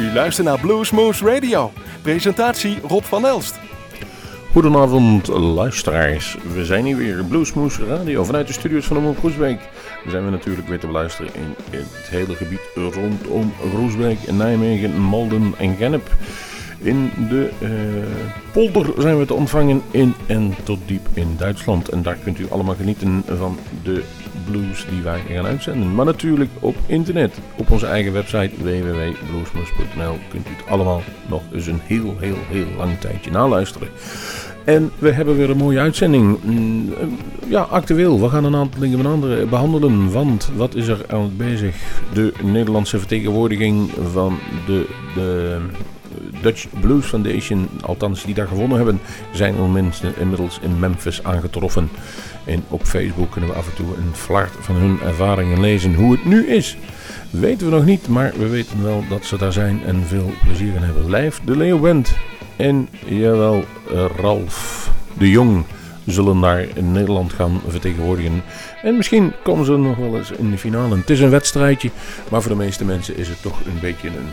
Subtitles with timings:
[0.00, 1.72] U luistert naar Bluesmoose Radio.
[2.02, 3.58] Presentatie Rob van Elst.
[4.52, 6.36] Goedenavond luisteraars.
[6.54, 9.60] We zijn hier weer Bluesmoose Radio vanuit de studios van Omroep Groesbeek.
[10.04, 15.54] We zijn we natuurlijk weer te beluisteren in het hele gebied rondom Groesbeek, Nijmegen, Malden
[15.58, 16.14] en Gennep.
[16.78, 17.68] In de uh,
[18.52, 21.88] polder zijn we te ontvangen in en tot diep in Duitsland.
[21.88, 24.02] En daar kunt u allemaal genieten van de
[24.50, 25.94] blues die wij gaan uitzenden.
[25.94, 27.38] Maar natuurlijk op internet.
[27.56, 32.66] Op onze eigen website www.bluesmoes.nl kunt u het allemaal nog eens een heel, heel, heel
[32.76, 33.88] lang tijdje naluisteren.
[34.64, 36.42] En we hebben weer een mooie uitzending.
[36.42, 36.92] Mm,
[37.48, 38.20] ja, actueel.
[38.20, 40.12] We gaan een aantal dingen behandelen.
[40.12, 41.76] Want wat is er aan het bezig?
[42.12, 45.58] De Nederlandse vertegenwoordiging van de, de
[46.42, 49.00] Dutch Blues Foundation, althans die daar gewonnen hebben,
[49.32, 49.54] zijn
[50.18, 51.88] inmiddels in Memphis aangetroffen.
[52.44, 55.94] En op Facebook kunnen we af en toe een flart van hun ervaringen lezen.
[55.94, 56.76] Hoe het nu is,
[57.30, 60.74] weten we nog niet, maar we weten wel dat ze daar zijn en veel plezier
[60.74, 61.10] in hebben.
[61.10, 62.12] Lijf de Leeuw Band
[62.56, 63.64] en jawel,
[64.16, 65.64] Ralf de Jong
[66.06, 68.42] zullen daar in Nederland gaan vertegenwoordigen.
[68.82, 70.96] En misschien komen ze nog wel eens in de finale.
[70.96, 71.90] Het is een wedstrijdje,
[72.30, 74.28] maar voor de meeste mensen is het toch een beetje een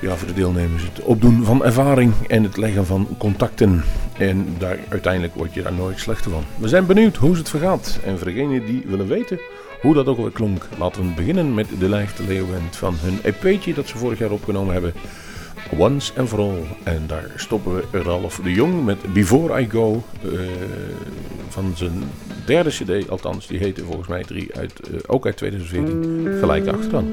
[0.00, 3.82] ja, voor de deelnemers het opdoen van ervaring en het leggen van contacten.
[4.18, 6.44] En daar, uiteindelijk word je daar nooit slechter van.
[6.56, 7.98] We zijn benieuwd hoe het vergaat.
[8.04, 9.38] En voor degenen die willen weten
[9.80, 13.74] hoe dat ook al klonk, laten we beginnen met de de Leeuwend van hun EP'tje
[13.74, 14.92] dat ze vorig jaar opgenomen hebben.
[15.76, 16.64] Once and for All.
[16.82, 20.40] En daar stoppen we Ralf de Jong met Before I Go uh,
[21.48, 22.02] van zijn
[22.46, 27.06] derde cd, althans die heette volgens mij 3 uit, uh, ook uit 2014, gelijk achteraan.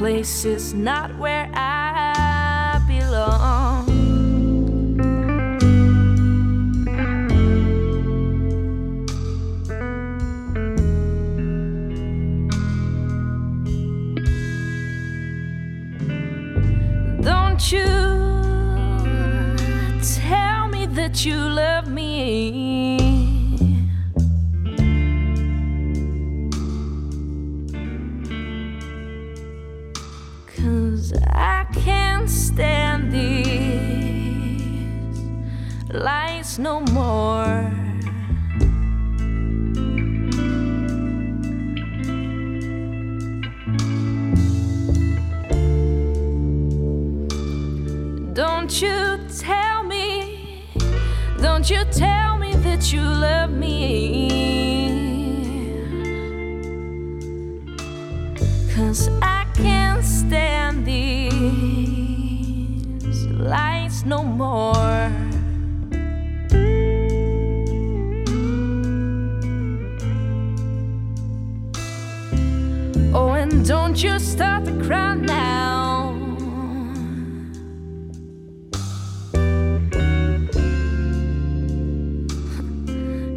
[0.00, 1.69] This is not where I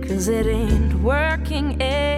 [0.07, 2.12] Cause it ain't working anymore.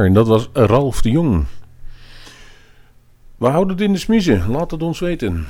[0.00, 1.44] En dat was Ralf de Jong.
[3.36, 5.46] We houden het in de smiezen, laat het ons weten.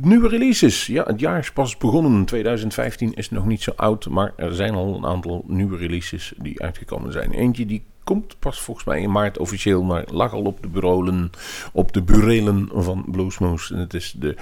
[0.00, 0.86] Nieuwe releases.
[0.86, 2.24] Ja, het jaar is pas begonnen.
[2.24, 6.62] 2015 is nog niet zo oud, maar er zijn al een aantal nieuwe releases die
[6.62, 7.32] uitgekomen zijn.
[7.32, 11.30] Eentje die komt pas volgens mij in maart officieel, maar lag al op de bureaulen,
[11.72, 13.74] op de burelen van Bluesmoose.
[13.74, 14.36] En het is de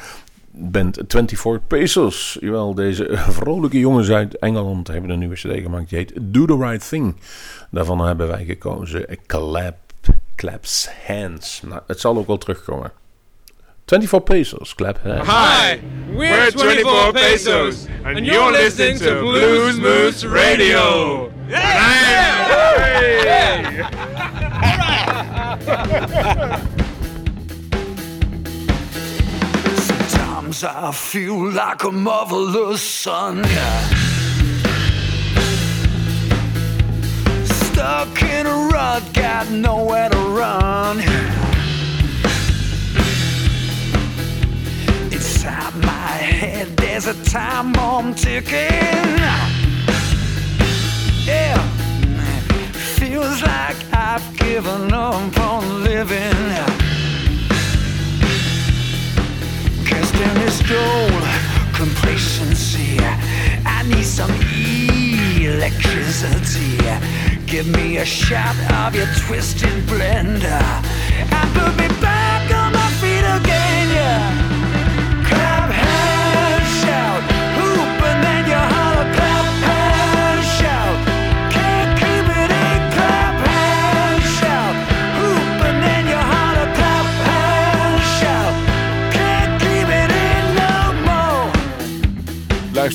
[0.53, 2.37] band 24 Pesos.
[2.41, 5.89] Jawel, deze vrolijke jongens uit Engeland hebben een nieuwe cd gemaakt.
[5.89, 7.17] Die heet Do The Right Thing.
[7.71, 9.77] Daarvan hebben wij gekozen Clap,
[10.37, 11.63] Claps Hands.
[11.67, 12.93] Nou, het zal ook wel terugkomen.
[13.87, 15.29] 24 Pesos, Clap Hands.
[15.29, 15.77] Hi,
[16.17, 21.31] we're 24 Pesos, and you're listening to Blues Moose Radio.
[30.53, 33.43] Sometimes I feel like a motherless son.
[37.45, 40.99] Stuck in a rut, got nowhere to run.
[45.11, 49.17] Inside my head, there's a time bomb ticking.
[51.25, 51.59] Yeah,
[52.99, 56.92] feels like I've given up on living.
[59.93, 61.23] Cast in this old
[61.75, 62.99] complacency.
[63.67, 64.33] I need some
[65.39, 66.79] electricity.
[67.47, 70.63] Give me a shot of your twisted blender
[71.37, 73.89] and put me back on my feet again.
[73.91, 74.52] Yeah.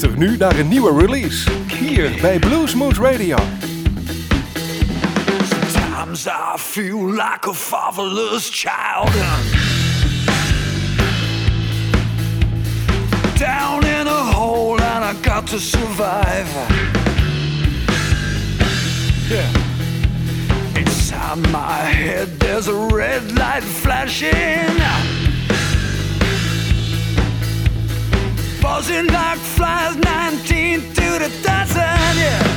[0.02, 1.50] Luister nu naar een nieuwe release.
[1.80, 3.38] Hier bij Bluesmoose Radio.
[5.50, 9.12] Sometimes I feel like a fatherless child.
[13.38, 16.48] Down in a hole and I got to survive.
[19.30, 19.50] Yeah.
[20.74, 24.76] Inside my head there's a red light flashing.
[28.62, 32.57] Buzzing like flies 19 to the dozen, yeah.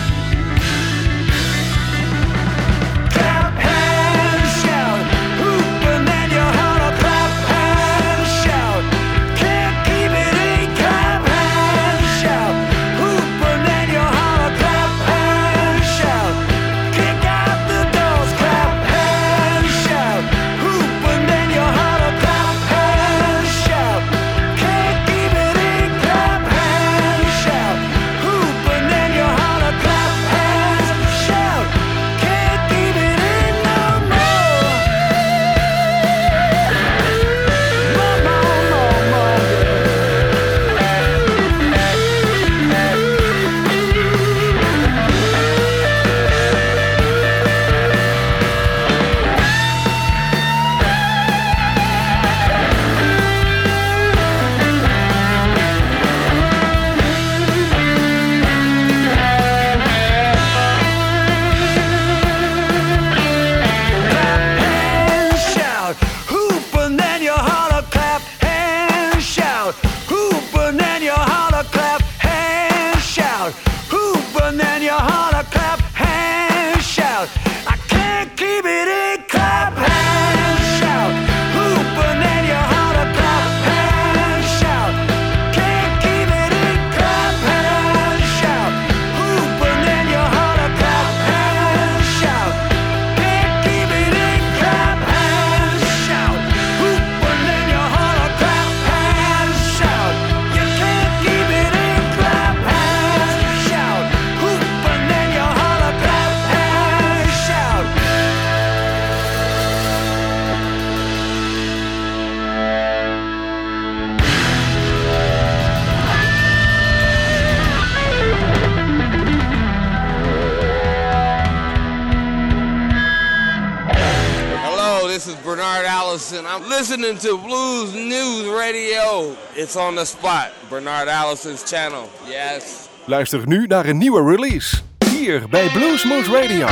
[126.81, 129.37] Listening to Blues News Radio.
[129.55, 130.51] It's on the spot.
[130.71, 132.09] Bernard Allison's channel.
[132.27, 132.89] Yes.
[133.05, 134.81] Luister nu naar een nieuwe release.
[135.11, 136.67] Hier bij Bluesmoose Radio.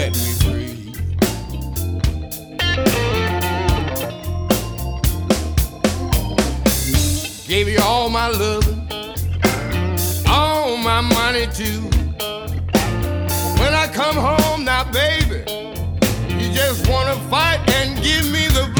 [0.00, 0.76] Set me free.
[7.46, 8.66] Gave you all my love,
[10.26, 11.80] all my money too.
[13.60, 15.40] When I come home now, baby,
[16.38, 18.79] you just wanna fight and give me the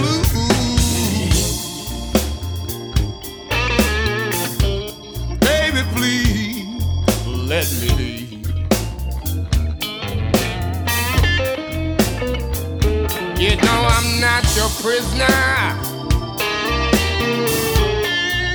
[14.80, 15.26] prisoner.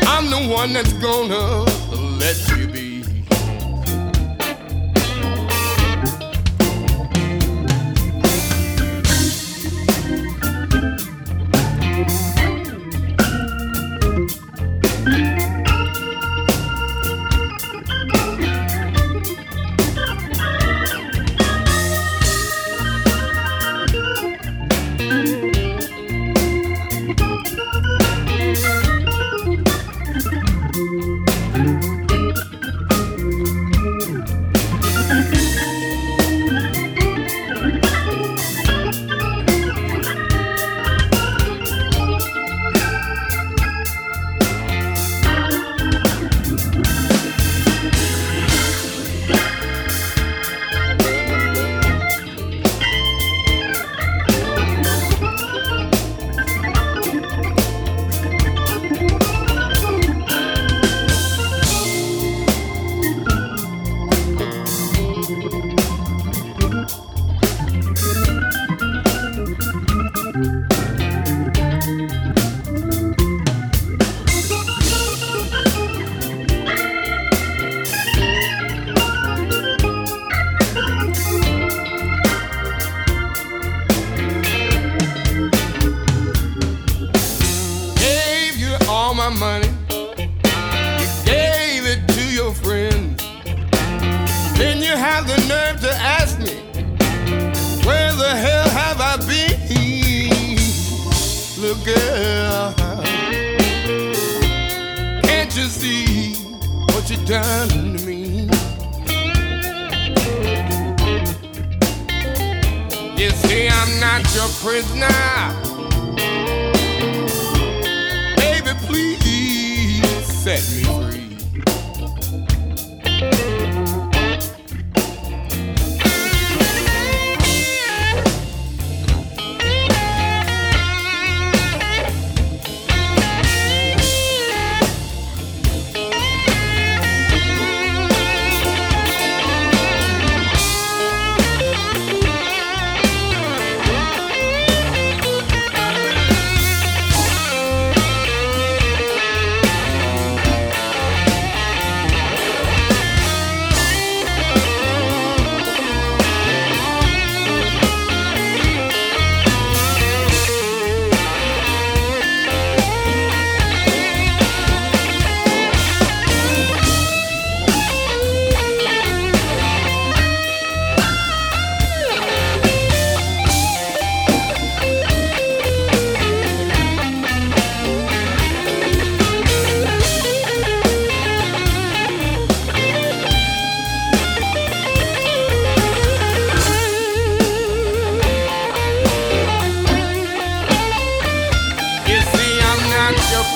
[0.07, 1.74] I'm the one that's gonna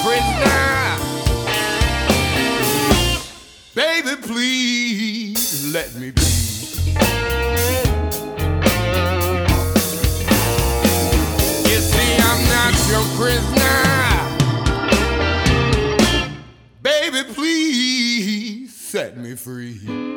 [0.03, 0.97] prisoner.
[3.75, 6.21] Baby, please let me be.
[11.69, 13.79] You see, I'm not your prisoner.
[16.81, 20.09] Baby, please set me free.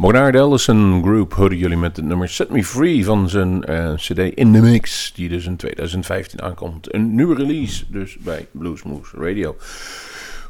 [0.00, 4.18] Bernard Ellison Group hoorden jullie met het nummer Set Me Free van zijn eh, CD
[4.18, 6.94] In The Mix, die dus in 2015 aankomt.
[6.94, 9.56] Een nieuwe release dus bij Bluesmoose Radio.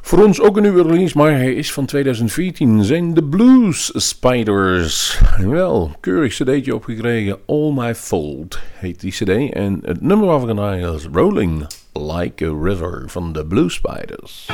[0.01, 2.83] Voor ons ook een nieuwe release, maar hij is van 2014.
[2.83, 5.19] Zijn de Blues Spiders.
[5.37, 7.37] Wel, keurig cd'tje opgekregen.
[7.45, 9.53] All My Fault heet die cd.
[9.53, 14.47] En het nummer waarvan hij is Rolling Like a River van de Blues Spiders.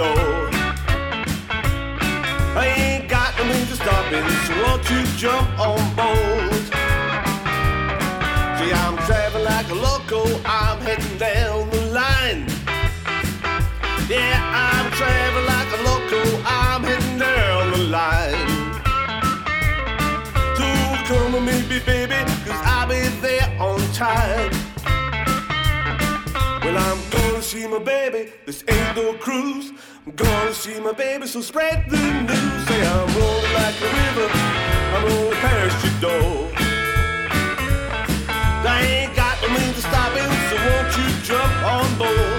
[0.00, 0.48] Door.
[2.62, 6.62] I ain't got no means of stopping, so won't you jump on board?
[8.56, 10.22] See, I'm traveling like a loco.
[10.46, 12.46] I'm heading down the line.
[14.08, 16.20] Yeah, I'm traveling like a loco.
[16.46, 18.50] I'm heading down the line.
[20.56, 20.66] So
[21.08, 24.50] come with me, baby, cause I'll be there on time.
[26.62, 29.72] Well, I'm gonna see my baby, this ain't no cruise.
[30.06, 32.66] Gonna see my baby, so spread the news.
[32.66, 36.48] Say I'm rolling like a river, I'm rolling past your door.
[38.66, 42.29] I ain't got no means of stopping, so won't you jump on board?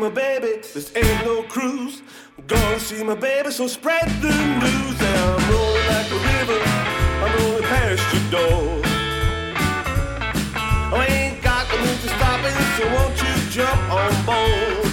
[0.00, 0.60] My baby.
[0.74, 2.02] This ain't no cruise.
[2.46, 5.00] Gonna see my baby, so spread the news.
[5.00, 6.60] And I'm rolling like a river.
[7.22, 8.80] I'm rolling past your door.
[10.94, 14.87] I ain't got the means to stop it, so won't you jump on board?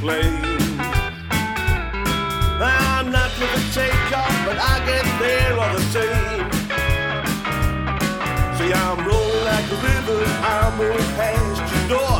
[0.00, 0.80] Got plane.
[2.62, 6.50] I'm not looking to take off, but I get there all the same.
[8.56, 12.18] See, I'm rolling like a river, I'm rolling past your door.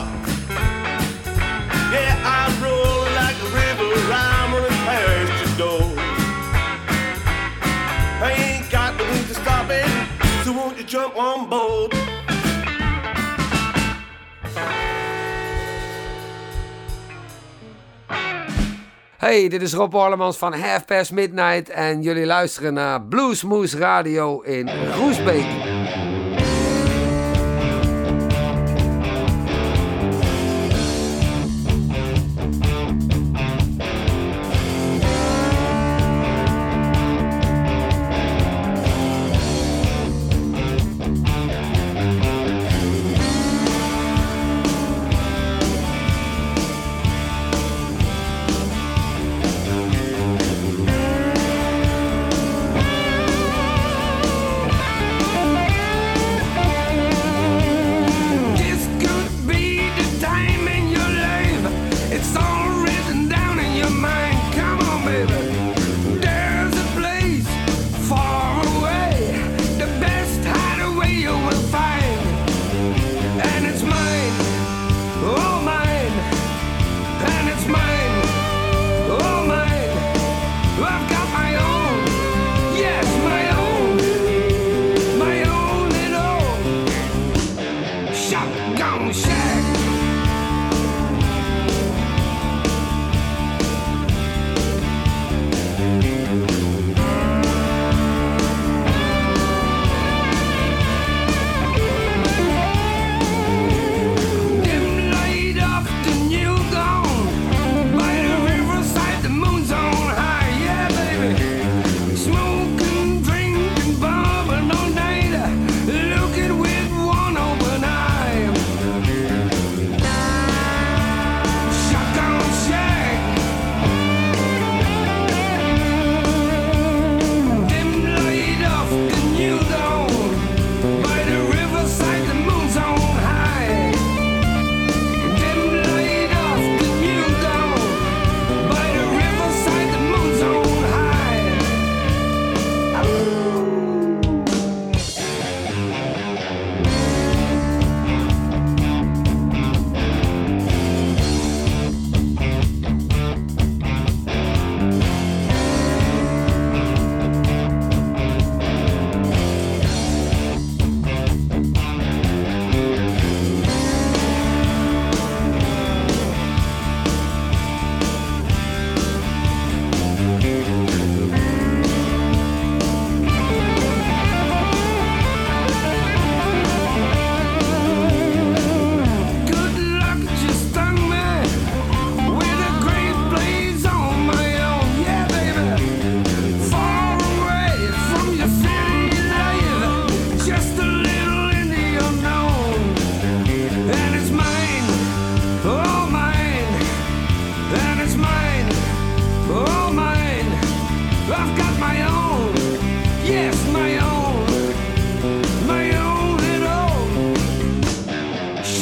[1.92, 5.92] Yeah, I'm rolling like a river, I'm rolling past your door.
[8.22, 9.86] I ain't got the means to stop it,
[10.44, 11.92] so won't you jump on board?
[19.20, 24.40] Hey, dit is Rob Orlemans van Half Past Midnight en jullie luisteren naar Bluesmoose Radio
[24.40, 25.69] in Roesbeek.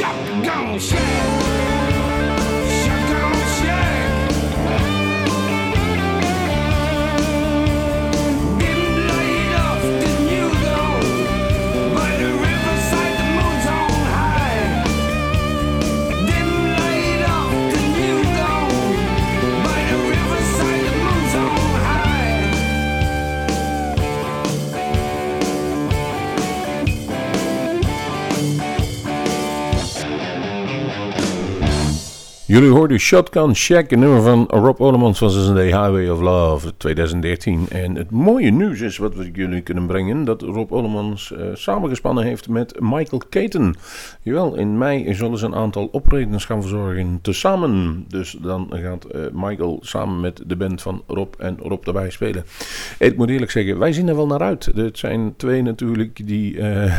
[0.09, 1.58] Gonna shine.
[32.49, 37.67] Jullie hoorden Shotgun Shack, een nummer van Rob Olemans van zijn Highway of Love 2013.
[37.69, 42.25] En het mooie nieuws is wat we jullie kunnen brengen, dat Rob Olemans uh, samengespannen
[42.25, 43.77] heeft met Michael Caton.
[44.23, 48.05] Jawel, in mei zullen ze een aantal optredens gaan verzorgen tezamen.
[48.09, 52.45] Dus dan gaat uh, Michael samen met de band van Rob en Rob erbij spelen.
[52.99, 54.71] Ik moet eerlijk zeggen, wij zien er wel naar uit.
[54.75, 56.55] Het zijn twee natuurlijk die...
[56.55, 56.99] Uh,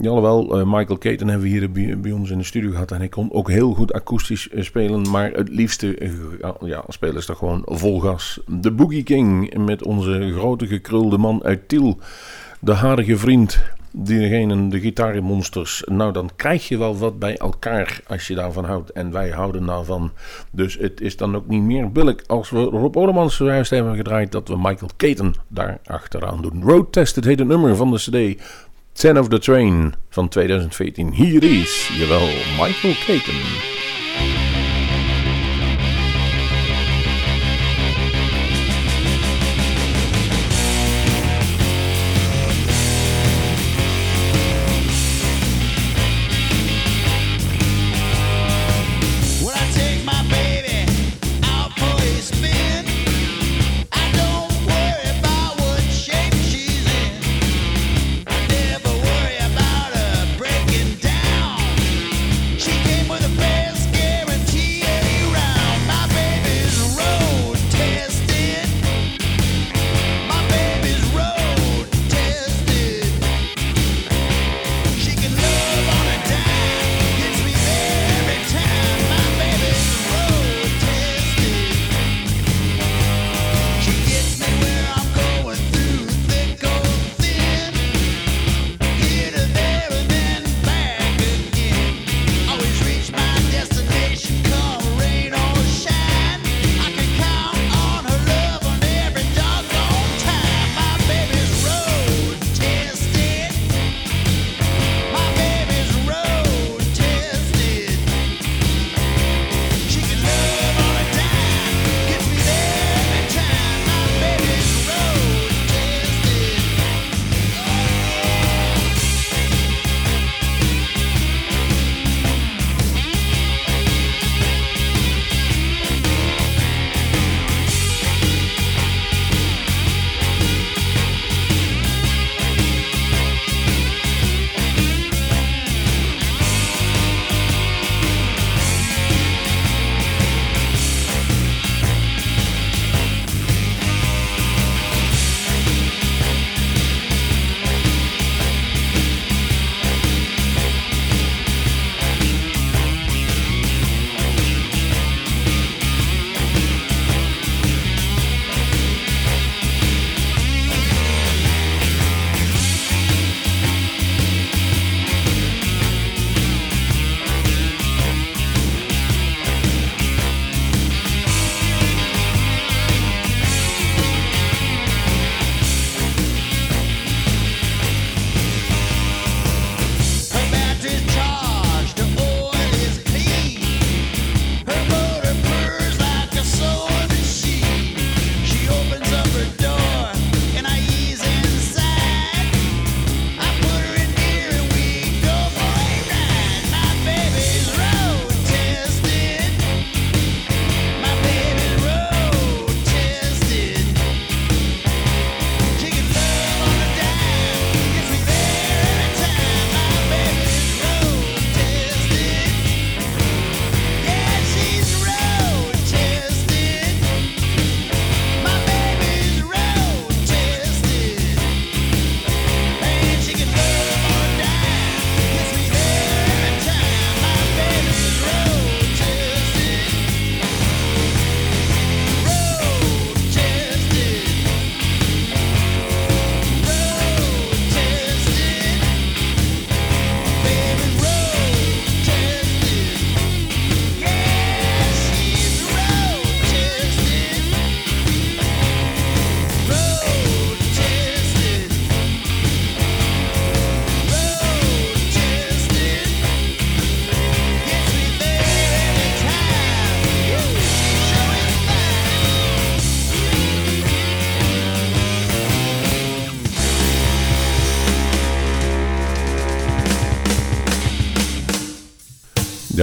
[0.00, 2.90] ja, uh, Michael Caton hebben we hier bij, ons in de studio gehad.
[2.90, 5.10] En hij kon ook heel goed akoestisch uh, spelen.
[5.10, 6.12] Maar het liefste uh,
[6.60, 8.40] ja, spelen is toch gewoon vol gas.
[8.46, 11.98] De Boogie King met onze grote gekrulde man uit Tiel.
[12.60, 13.58] De harige vriend.
[13.96, 15.82] Diegene, de gitarenmonsters.
[15.86, 18.92] Nou, dan krijg je wel wat bij elkaar als je daarvan houdt.
[18.92, 20.12] En wij houden daarvan.
[20.50, 24.32] Dus het is dan ook niet meer billig als we Rob Olemans zojuist hebben gedraaid.
[24.32, 26.62] Dat we Michael Caton daar achteraan doen.
[26.62, 28.40] Road Test, het heet het nummer van de CD.
[28.94, 31.12] Ten of the Train van 2014.
[31.12, 33.73] Hier is, jawel, Michael Caton.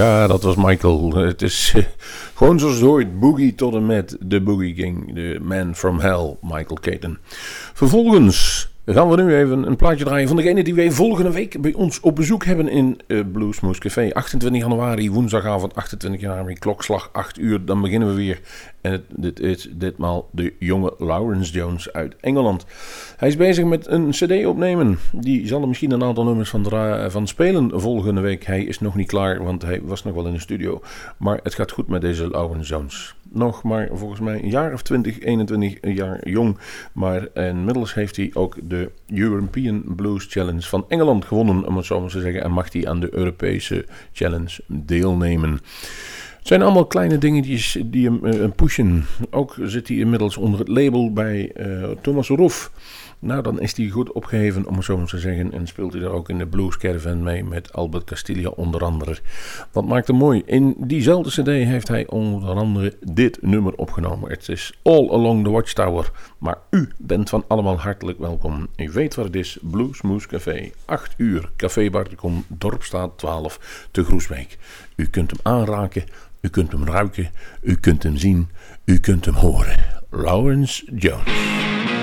[0.02, 1.14] Ja, dat was Michael.
[1.14, 1.74] Het is
[2.34, 3.18] gewoon zoals het.
[3.18, 5.14] Boogie tot en met de Boogie King.
[5.14, 7.18] De Man from Hell, Michael Caton.
[7.72, 11.72] Vervolgens gaan we nu even een plaatje draaien van degene die wij volgende week bij
[11.72, 14.12] ons op bezoek hebben in uh, Bluesmoose Café.
[14.12, 17.64] 28 januari, woensdagavond 28 januari, klokslag 8 uur.
[17.64, 18.40] Dan beginnen we weer.
[18.80, 22.66] En dit is ditmaal de jonge Lawrence Jones uit Engeland.
[23.16, 24.98] Hij is bezig met een cd opnemen.
[25.12, 26.66] Die zal er misschien een aantal nummers van,
[27.10, 28.44] van spelen volgende week.
[28.44, 30.80] Hij is nog niet klaar, want hij was nog wel in de studio.
[31.16, 33.14] Maar het gaat goed met deze Lawrence Jones.
[33.32, 36.58] Nog maar volgens mij een jaar of 20, 21 jaar jong.
[36.92, 42.00] Maar inmiddels heeft hij ook de European Blues Challenge van Engeland gewonnen, om het zo
[42.00, 42.42] maar te zeggen.
[42.42, 45.60] En mag hij aan de Europese Challenge deelnemen.
[46.38, 49.04] Het zijn allemaal kleine dingetjes die hem uh, pushen.
[49.30, 52.72] Ook zit hij inmiddels onder het label bij uh, Thomas Roef.
[53.22, 55.52] Nou, dan is hij goed opgeheven, om het zo maar te zeggen.
[55.52, 59.18] En speelt hij er ook in de Blues Caravan mee met Albert Castilla onder andere.
[59.72, 60.42] Wat maakt hem mooi?
[60.46, 64.30] In diezelfde cd heeft hij onder andere dit nummer opgenomen.
[64.30, 66.10] Het is All Along the Watchtower.
[66.38, 68.68] Maar u bent van allemaal hartelijk welkom.
[68.76, 69.58] U weet waar het is.
[69.60, 70.70] Blues Moose Café.
[70.84, 71.50] 8 uur.
[71.56, 74.58] Café Barticom, Dorpstraat 12 te Groesbeek.
[74.96, 76.04] U kunt hem aanraken.
[76.40, 77.30] U kunt hem ruiken.
[77.60, 78.48] U kunt hem zien.
[78.84, 79.84] U kunt hem horen.
[80.10, 82.01] Lawrence Jones.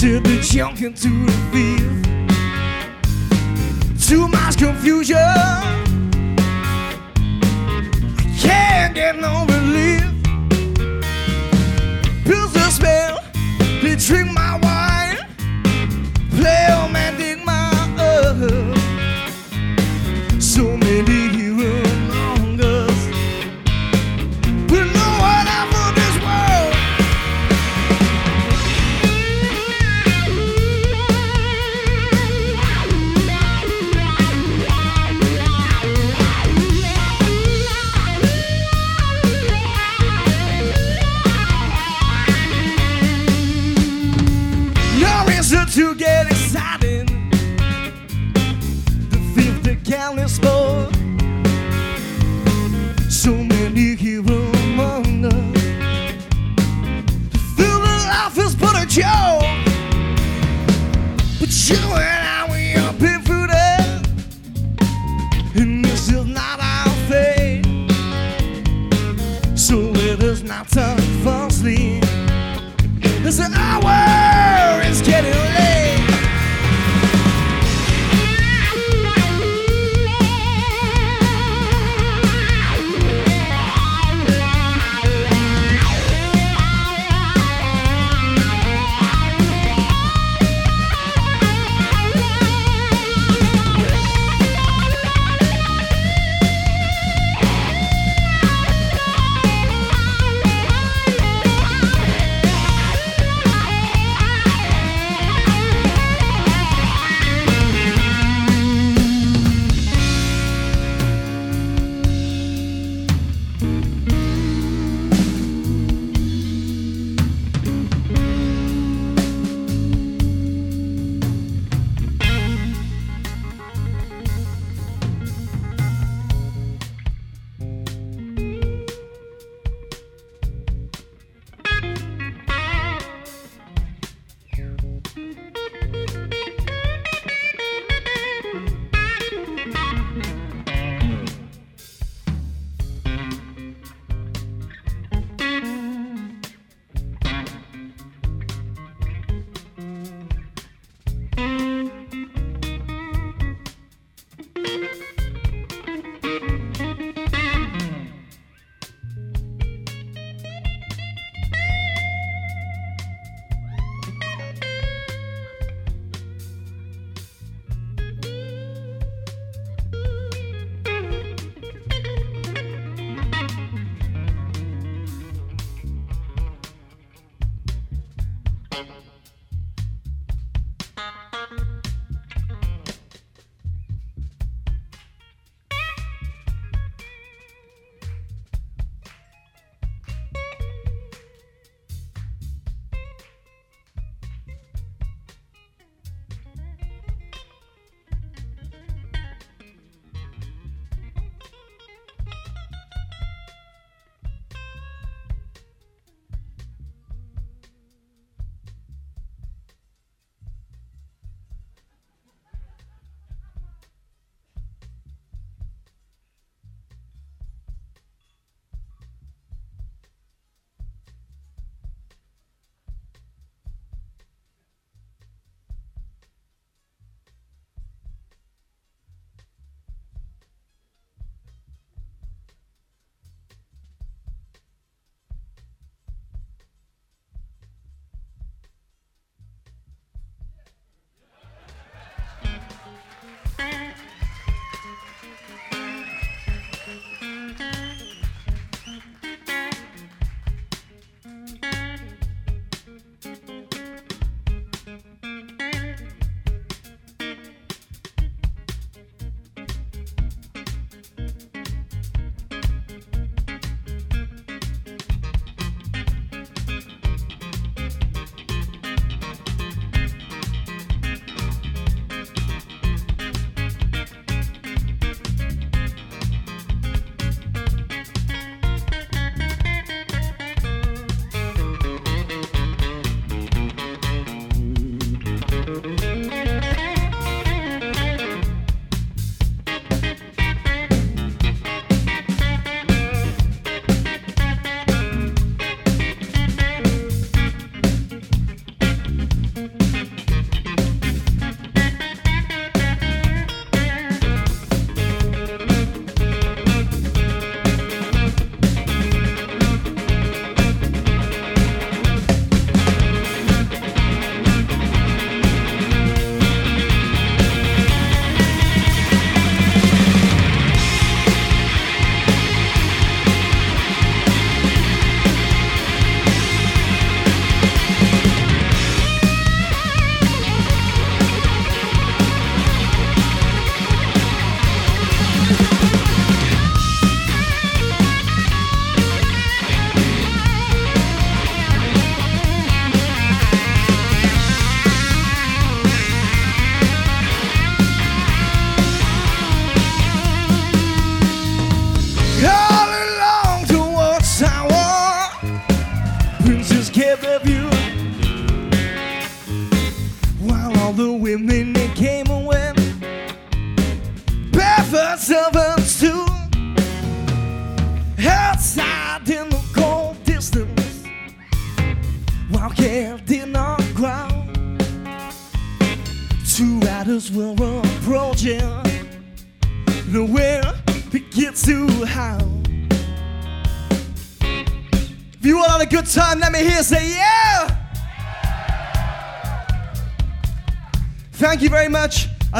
[0.00, 2.00] Send the junk into the field.
[4.00, 5.18] Too much confusion.
[5.18, 5.22] I
[8.40, 9.49] can't get no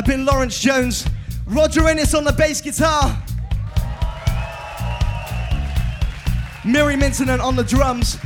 [0.01, 1.07] I've been Lawrence Jones.
[1.45, 3.23] Roger Ennis on the bass guitar.
[6.65, 8.17] Miri Mintonen on the drums.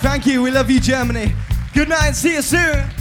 [0.00, 0.42] Thank you.
[0.42, 1.32] We love you, Germany.
[1.72, 2.99] Good night and see you soon.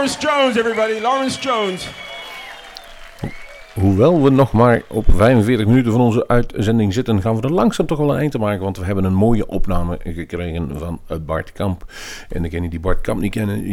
[0.00, 0.98] Lawrence Jones, everybody.
[0.98, 1.86] Lawrence Jones.
[3.74, 7.86] Hoewel we nog maar op 45 minuten van onze uitzending zitten, gaan we er langzaam
[7.86, 8.62] toch wel een eind te maken.
[8.62, 11.84] Want we hebben een mooie opname gekregen van eh, Bart Kamp.
[12.28, 13.64] En degene die Bart Kamp niet kennen,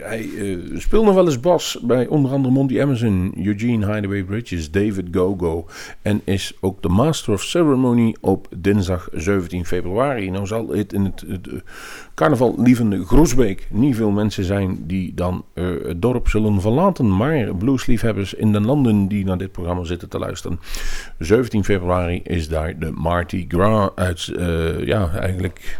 [0.00, 4.70] hij eh, speelt nog wel eens bas bij onder andere Monty Emerson, Eugene Hideaway Bridges,
[4.70, 5.66] David Gogo.
[6.02, 10.30] En is ook de Master of Ceremony op dinsdag 17 februari.
[10.30, 11.48] Nou zal het in het, het,
[12.20, 17.16] eh, carnaval lievende Groesbeek niet veel mensen zijn die dan eh, het dorp zullen verlaten.
[17.16, 20.60] Maar bluesliefhebbers in de landen die naar dit programma zitten te luisteren.
[21.18, 25.78] 17 februari is daar de Mardi Gras uit, eh, ja eigenlijk,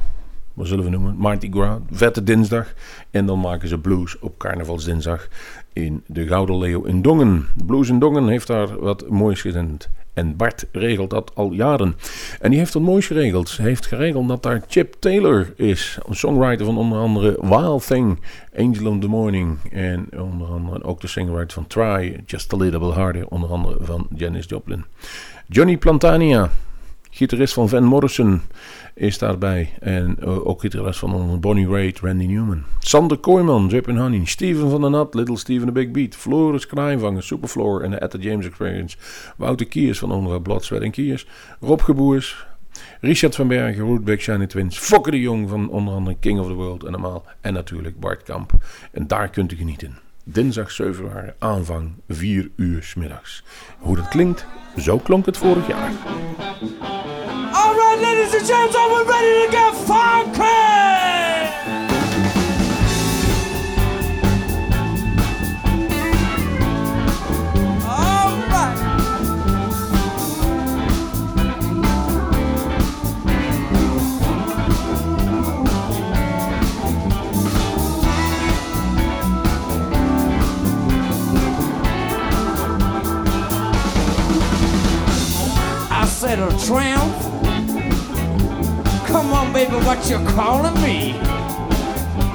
[0.55, 1.17] wat zullen we noemen?
[1.17, 2.73] Mardi Gras, vette dinsdag.
[3.11, 5.29] En dan maken ze blues op carnavalsdinsdag
[5.73, 7.47] in de Gouden Leeuw in Dongen.
[7.67, 9.91] Blues in Dongen heeft daar wat moois gezend.
[10.15, 11.97] En Bart regelt dat al jaren.
[12.41, 13.57] En die heeft het moois geregeld.
[13.57, 15.99] Hij heeft geregeld dat daar Chip Taylor is.
[16.09, 18.21] Een songwriter van onder andere Wild Thing,
[18.57, 19.59] Angel of the Morning.
[19.73, 23.27] En onder andere ook de songwriter van Try, Just a Little Bit Harder.
[23.27, 24.85] Onder andere van Janis Joplin.
[25.47, 26.51] Johnny Plantania,
[27.21, 28.41] gitarist van Van Morrison,
[28.95, 29.71] is daarbij.
[29.81, 32.63] En eh, ook gitarist van Bonnie Raitt, Randy Newman.
[32.79, 34.25] Sander Kooijman, and Honey.
[34.25, 36.15] Steven van der Nat, Little Steven the Big Beat.
[36.15, 38.97] Floris Kraaienvanger, Superfloor en de Etta James Experience.
[39.37, 41.27] Wouter Kiers van onder Blood, en Kiers.
[41.61, 42.47] Rob Geboers.
[43.01, 44.79] Richard van Bergen, Rootbeck Shiny Twins.
[44.79, 47.25] Fokke de Jong van onder andere King of the World en allemaal.
[47.41, 48.53] En natuurlijk Bart Kamp.
[48.93, 49.99] En daar kunt u genieten.
[50.25, 53.43] Dinsdag 7 februari, aanvang 4 uur 's middags.
[53.79, 54.47] Hoe dat klinkt,
[54.77, 55.93] zo klonk het vorig jaar.
[57.63, 60.49] All right, ladies and gents, are we ready to get funky?
[86.21, 87.40] Said a tramp.
[89.11, 91.19] Come on, baby, what you calling me?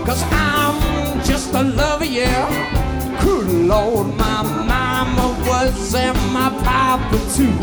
[0.05, 3.21] Cause I'm just a lover, yeah.
[3.23, 7.57] Good Lord, my mama was and my papa too.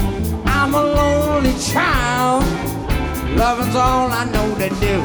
[0.47, 2.43] I'm a lonely child.
[3.37, 5.03] Loving's all I know to do.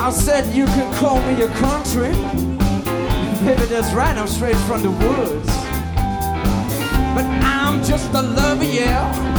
[0.00, 2.12] I said you can call me a country.
[3.44, 5.46] Baby, that's right, I'm straight from the woods.
[7.14, 9.36] But I'm just a lover, yeah.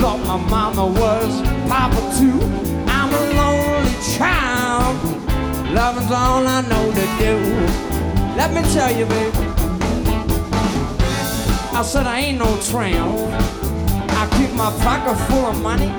[0.00, 2.38] Lord, my mama was Papa too.
[2.86, 4.96] I'm a lonely child.
[5.72, 7.34] Loving's all I know to do.
[8.36, 9.38] Let me tell you, baby.
[11.76, 13.12] I said I ain't no tramp.
[14.20, 15.90] I keep my pocket full of money,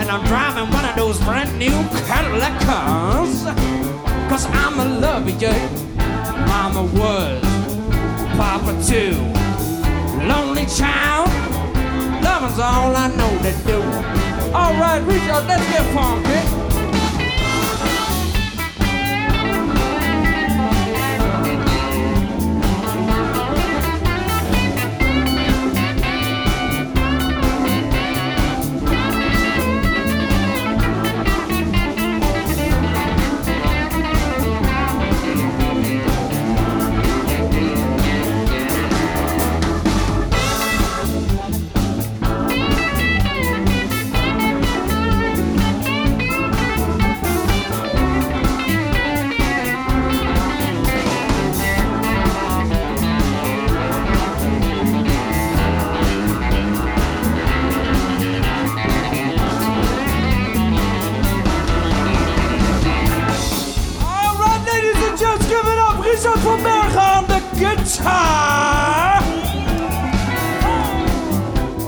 [0.00, 1.76] and I'm driving one of those brand new
[2.06, 3.44] Cadillac cars.
[4.28, 5.68] Cause I'm a lover, yeah.
[6.46, 7.42] Mama was,
[8.36, 9.14] Papa too.
[10.26, 11.29] Lonely child,
[12.60, 13.80] all I know to do.
[14.54, 16.39] Alright, reach out, let's get funky.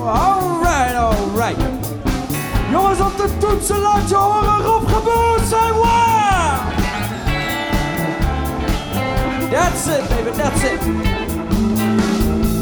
[0.05, 1.57] All right, all right.
[2.71, 6.73] Jongens, op de toetsen laat je horen, Rob geboord zijn waar.
[9.51, 10.81] That's it, baby, that's it.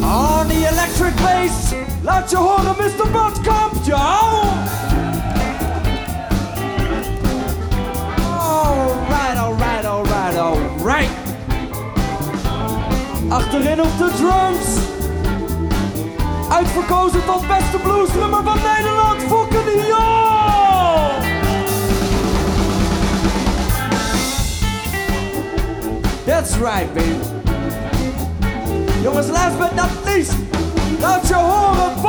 [0.03, 3.11] On the electric bass, laat je horen, Mr.
[3.11, 4.45] Botkamp, jou.
[8.39, 11.20] All right, all right, all right, all right.
[13.31, 14.77] Achterin op de drums.
[16.49, 19.79] Uitverkozen tot beste bluesdrummer van Nederland, Fokke de.
[26.25, 27.15] That's right, baby.
[29.01, 30.33] Jongens, last but not least.
[30.99, 32.00] Laat je horen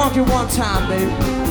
[0.00, 1.49] want you one time, baby.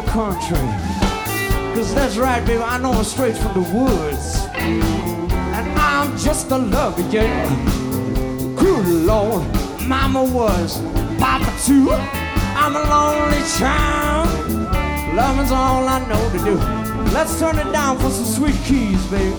[0.00, 0.56] Call country.
[1.74, 4.46] Cause that's right, baby, I know I'm straight from the woods.
[4.54, 7.48] And I'm just a lover, yeah.
[8.56, 9.44] Good Lord,
[9.86, 10.80] Mama was
[11.18, 11.90] Papa too.
[11.90, 14.28] I'm a lonely child.
[15.14, 17.12] Loving's all I know to do.
[17.12, 19.36] Let's turn it down for some sweet keys, baby.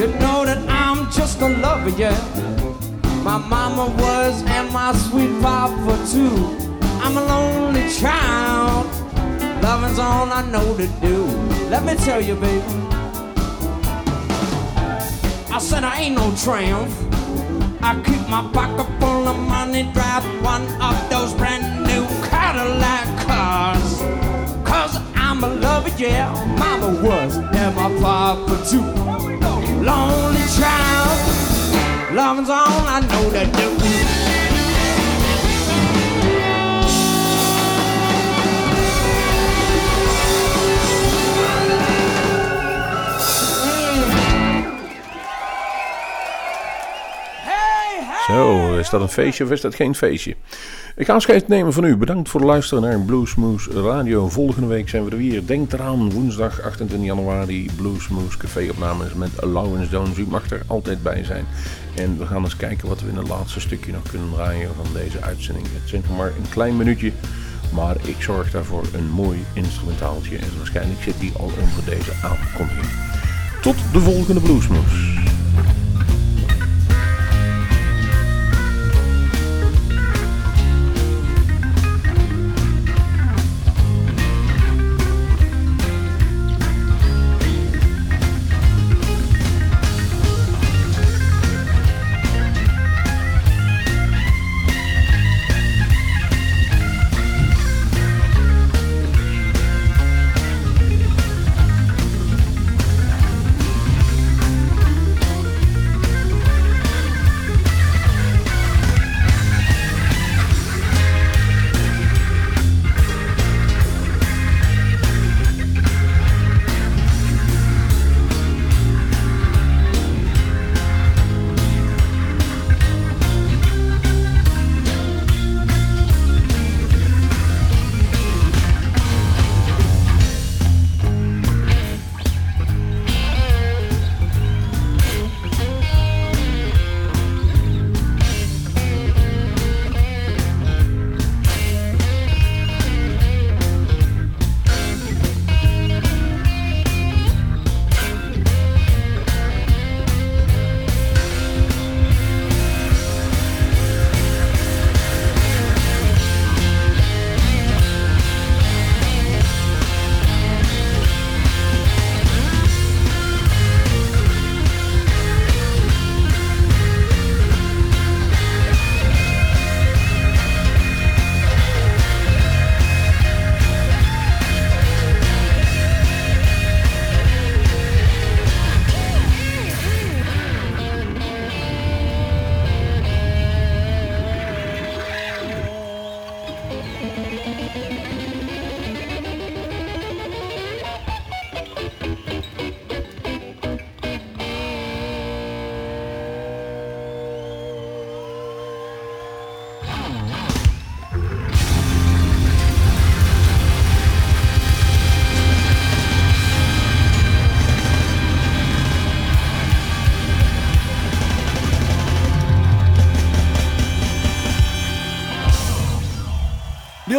[0.00, 2.16] You know that I'm just a lover, yeah.
[3.22, 6.56] My mama was and my sweet papa too.
[7.02, 8.86] I'm a lonely child.
[9.62, 11.26] Loving's all I know to do.
[11.68, 12.64] Let me tell you, baby.
[15.52, 16.90] I said I ain't no tramp.
[17.82, 23.98] I keep my pocket full of money, drive one of those brand new Cadillac cars.
[24.66, 26.32] Cause I'm a lover, yeah.
[26.58, 29.20] Mama was and my papa too.
[29.82, 32.14] Lonely child.
[32.14, 34.19] Loving's all I know to do.
[48.80, 50.36] Is dat een feestje of is dat geen feestje?
[50.96, 51.96] Ik ga afscheid nemen van u.
[51.96, 54.28] Bedankt voor het luisteren naar Bluesmoes Radio.
[54.28, 55.46] Volgende week zijn we er weer.
[55.46, 60.18] Denk eraan, woensdag 28 januari Bluesmoes Café opnames met Lawrence Jones.
[60.18, 61.44] U mag er altijd bij zijn.
[61.96, 64.92] En we gaan eens kijken wat we in het laatste stukje nog kunnen draaien van
[64.92, 65.66] deze uitzending.
[65.72, 67.12] Het zijn nog maar een klein minuutje.
[67.74, 70.36] Maar ik zorg daarvoor een mooi instrumentaaltje.
[70.36, 72.92] En waarschijnlijk zit die al onder deze aankondiging.
[73.62, 75.38] Tot de volgende Bluesmoes.